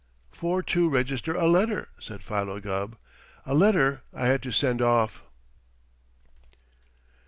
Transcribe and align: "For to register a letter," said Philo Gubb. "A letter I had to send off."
"For 0.31 0.63
to 0.63 0.89
register 0.89 1.35
a 1.35 1.45
letter," 1.45 1.89
said 1.99 2.23
Philo 2.23 2.59
Gubb. 2.59 2.95
"A 3.45 3.53
letter 3.53 4.01
I 4.11 4.25
had 4.25 4.41
to 4.41 4.51
send 4.51 4.81
off." 4.81 5.21